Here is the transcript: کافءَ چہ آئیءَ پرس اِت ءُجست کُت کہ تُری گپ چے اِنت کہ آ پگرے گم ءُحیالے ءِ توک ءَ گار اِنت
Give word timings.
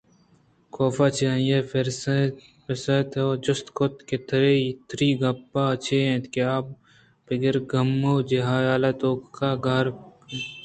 کافءَ 0.75 1.07
چہ 1.15 1.25
آئیءَ 1.33 1.67
پرس 2.67 2.83
اِت 2.95 3.11
ءُجست 3.25 3.67
کُت 3.77 3.95
کہ 4.07 4.17
تُری 4.91 5.09
گپ 5.21 5.53
چے 5.83 5.97
اِنت 6.07 6.25
کہ 6.33 6.41
آ 6.53 6.55
پگرے 7.25 7.61
گم 7.71 7.89
ءُحیالے 8.11 8.91
ءِ 8.95 8.99
توک 8.99 9.37
ءَ 9.47 9.61
گار 9.63 9.85
اِنت 9.93 10.49